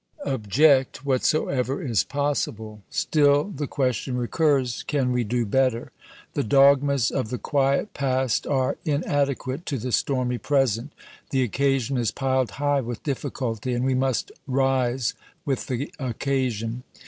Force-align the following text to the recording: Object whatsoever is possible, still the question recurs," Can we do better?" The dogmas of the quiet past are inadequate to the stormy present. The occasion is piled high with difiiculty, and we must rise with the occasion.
Object 0.25 1.05
whatsoever 1.05 1.79
is 1.79 2.03
possible, 2.03 2.81
still 2.89 3.43
the 3.55 3.67
question 3.67 4.17
recurs," 4.17 4.81
Can 4.87 5.11
we 5.11 5.23
do 5.23 5.45
better?" 5.45 5.91
The 6.33 6.41
dogmas 6.43 7.11
of 7.11 7.29
the 7.29 7.37
quiet 7.37 7.93
past 7.93 8.47
are 8.47 8.79
inadequate 8.83 9.67
to 9.67 9.77
the 9.77 9.91
stormy 9.91 10.39
present. 10.39 10.91
The 11.29 11.43
occasion 11.43 11.97
is 11.97 12.09
piled 12.09 12.49
high 12.57 12.81
with 12.81 13.03
difiiculty, 13.03 13.75
and 13.75 13.85
we 13.85 13.93
must 13.93 14.31
rise 14.47 15.13
with 15.45 15.67
the 15.67 15.93
occasion. 15.99 16.81